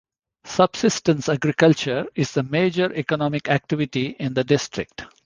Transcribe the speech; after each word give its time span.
Subsistence 0.45 1.29
agriculture 1.29 2.07
is 2.15 2.31
the 2.31 2.41
major 2.41 2.91
economic 2.91 3.47
activity 3.49 4.15
in 4.19 4.33
the 4.33 4.43
district. 4.43 5.03